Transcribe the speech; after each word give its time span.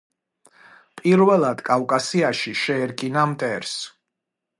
პირველად 1.01 1.61
კავკასიაში 1.67 2.55
შეერკინა 2.63 3.27
მტერს. 3.35 3.75